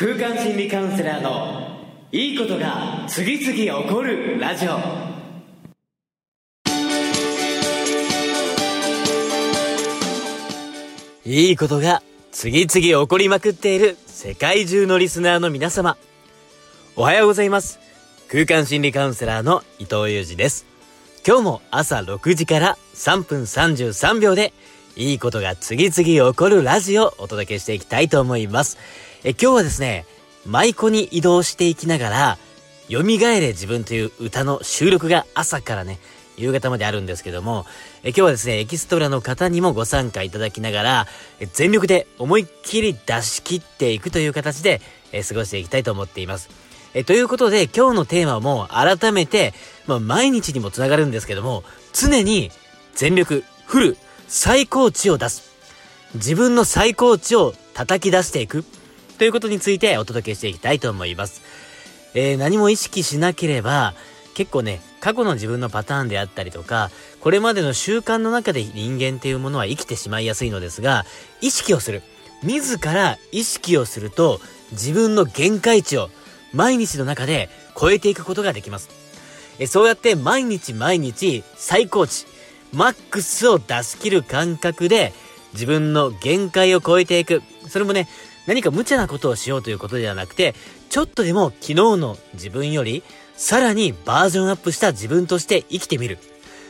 [0.00, 1.76] 空間心理カウンセラーの
[2.12, 4.78] いいことが次々起こるラジオ
[11.28, 12.00] いいことが
[12.30, 15.96] 次々起こりまくっている世界中のリスナーの皆様。
[16.94, 17.80] おはようございます。
[18.30, 20.64] 空間心理カウンセラーの伊藤裕二です。
[21.26, 24.52] 今日も朝6時から3分33秒で
[24.94, 28.78] いいことが次々起こるラジオをお届けしていきたいと思います。
[29.24, 30.06] え今日はですね、
[30.46, 32.38] 舞妓に移動していきながら、
[32.88, 35.98] 蘇れ自分という歌の収録が朝からね、
[36.36, 37.66] 夕方まであるんですけども、
[38.04, 41.06] え今日はですね、エキストラの方にもご参加いただきながら、
[41.40, 46.48] え全力で思いっきり出し切っていくという形で、え過ごしていきたいと思っています。
[46.94, 49.52] えということで、今日のテーマも改めて、
[49.86, 52.52] まあ、毎日にもつながるんですけども、常に
[52.94, 53.96] 全力、フル、
[54.28, 55.42] 最高値を出す。
[56.14, 58.64] 自分の最高値を叩き出していく。
[59.18, 61.42] ということについてお届けしていきたいと思います。
[62.14, 63.94] えー、何も意識しなければ、
[64.34, 71.04] 結構ね、過去の自分のパターンであったりとか、これまでの習慣の中で人間っていうものは生きてしまいやすいのですが、
[71.40, 72.02] 意識をする。
[72.44, 76.10] 自ら意識をすると、自分の限界値を
[76.52, 78.88] 毎日の中で超えていくことができます。
[79.58, 82.26] えそうやって毎日毎日最高値、
[82.72, 85.12] マックスを出し切る感覚で
[85.54, 87.42] 自分の限界を超えていく。
[87.68, 88.08] それもね、
[88.48, 90.54] 何か無茶なことをしようということではなくて、
[90.88, 93.02] ちょっとでも昨日の自分より
[93.36, 96.18] さらにバージョンアップした自分として生きてみる。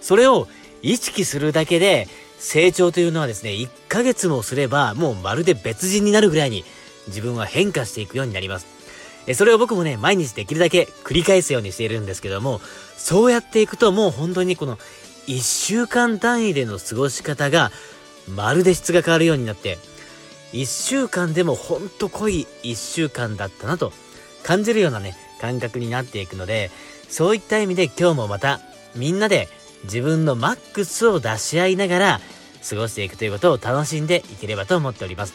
[0.00, 0.48] それを
[0.82, 2.08] 意識するだけで
[2.40, 6.64] 成長というのはですね、1ヶ月もすればもうまるで別人になるぐらいに
[7.06, 8.66] 自分は変化していくようになります。
[9.28, 12.60] えそれを僕もね、毎日できるだけ繰り返すようにしているんですけども、
[12.96, 14.76] そうやっていくともう本当にこの
[15.28, 17.70] 1週間単位での過ごし方が
[18.28, 19.78] まるで質が変わるようになって、
[20.52, 23.92] 1週間でもほんと濃い1週間だったなと
[24.42, 26.70] 感じるようなね、感覚になっていくので、
[27.08, 28.60] そういった意味で今日もまた
[28.94, 29.48] みんなで
[29.84, 32.20] 自分のマックスを出し合いながら
[32.68, 35.34] 過ごしていくということを楽しんでいければと思っております。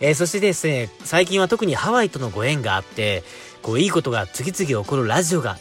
[0.00, 3.24] えー、そしてですね、最近は特にハワイとのご縁があって、
[3.62, 5.58] こういいことが次々起こるラジオが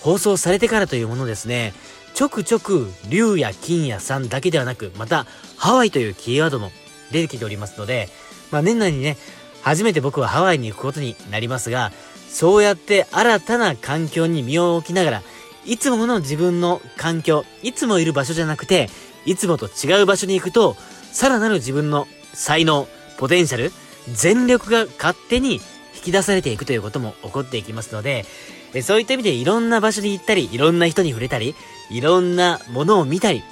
[0.00, 1.72] 放送されてからというものですね、
[2.14, 5.26] ちょくちょく竜や金やさんだけではなく、また
[5.56, 6.72] ハワイというキーワードも
[7.12, 8.08] 出てきておりますので、
[8.50, 9.16] まあ年内にね、
[9.62, 11.92] 初めて僕はハワイに行くことになりますが、
[12.28, 15.22] そうやって新たな環境に身を置きながら、
[15.64, 18.88] いつもの自分の環境、いつもいる場所じゃなくて、
[19.24, 20.76] いつもと違う場所に行くと、
[21.12, 22.86] さらなる自分の才能、
[23.18, 23.72] ポテンシャル、
[24.12, 25.60] 全力が勝手に引
[26.04, 28.24] き出されていくということも起こっていきますので、
[28.82, 31.56] そういった意味でいろんな場所に行ったり、いろんな人に触れたり、
[31.90, 33.42] いろんなものを見たり、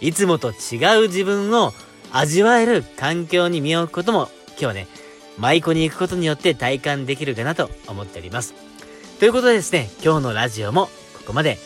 [0.00, 1.72] いつもと違う自分を
[2.16, 4.86] 味わえる環境に身を置くことも、今日はね、
[5.36, 8.54] 舞妓に行くことによって体感できるかなと思っております。
[9.18, 11.58] ということでですね、今日のラジオもここまで。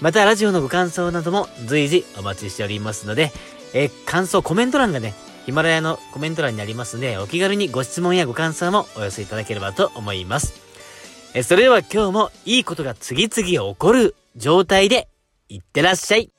[0.00, 3.32] またラジオのご感想なども随時お待ちしておりますので、
[3.74, 5.14] え感想、コメント欄がね、
[5.46, 10.54] ヒマラヤのコメント欄にありますので、お気軽にご質問やご感想もお寄せいただければと思います。
[11.34, 15.08] えそれでは今日もいいことが次々起こる状態で、
[15.48, 16.30] いってらっしゃい。